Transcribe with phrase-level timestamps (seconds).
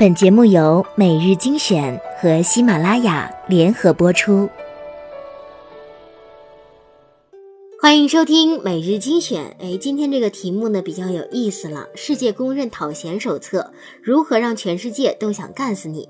[0.00, 4.48] 本节目由每日精选和喜马拉雅联合播出。
[7.78, 9.54] 欢迎收听每日精选。
[9.60, 16.08] 哎，今天这个题目呢比较有意思了，《世界公认讨嫌手册：如何让全世界都想干死你》。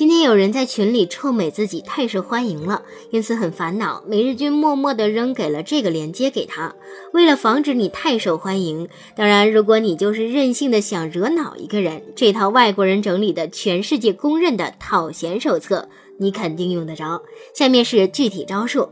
[0.00, 4.02] 今天有人在群里臭美自己太受欢迎了，因此很烦恼。
[4.06, 6.74] 每日君默默地扔给了这个链接给他，
[7.12, 8.88] 为了防止你太受欢迎。
[9.14, 17.20] 当然，如果你就是任性的想惹恼一个人，这套外国人整理的全世界公认的讨嫌手册，你肯定用得着。
[17.52, 18.88] 下面是具体招数：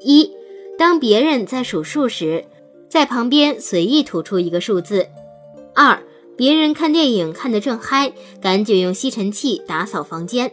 [0.00, 0.30] 一，
[0.78, 2.46] 当别人在数数时，
[2.88, 5.02] 在旁边随意吐出一个数字；
[5.74, 6.02] 二。
[6.36, 10.52] 别人看电影看得正嗨，赶紧用吸尘器打扫房间。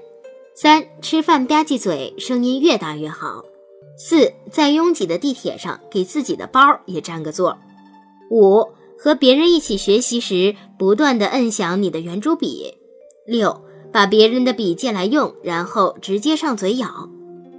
[0.55, 3.43] 三吃饭吧唧嘴，声音越大越好。
[3.97, 7.57] 四在拥挤的地铁上给自己的包也占个座。
[8.31, 12.75] 五和别人一起学习时，不断的摁响你的圆珠笔。
[13.25, 17.09] 六把别人的笔借来用，然后直接上嘴咬。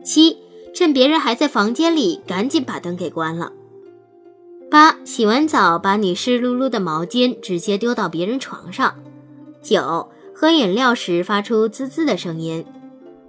[0.05, 0.39] 七
[0.75, 3.53] 趁别人还在房间里，赶紧把灯给关了。
[4.75, 9.05] 八洗完澡，把你湿漉漉的毛巾直接丢到别人床上。
[9.63, 12.67] 九喝饮料时发出滋滋的声音。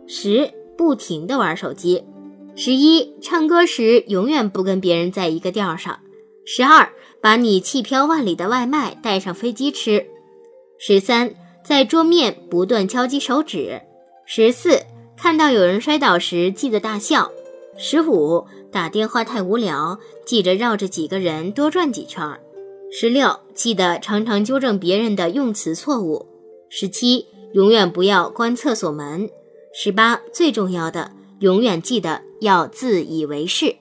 [0.08, 2.04] 十不停的玩手机。
[2.56, 6.00] 十一唱歌时永远不跟别人在一个调上。
[6.48, 6.90] 十二
[7.22, 10.08] 把你气飘万里的外卖带上飞机吃。
[10.80, 13.84] 十三在桌面不断敲击手指。
[14.26, 14.80] 十四
[15.16, 17.30] 看到有人摔倒时记得大笑。
[17.78, 22.40] 十五打电话太无聊，记着绕着几个人多转几圈。
[22.92, 26.26] 十六记得常常纠正别人的用词错误。
[26.70, 29.30] 十七永远不要关厕所门。
[29.74, 33.76] 十八最重要的，永远记得要自以为是。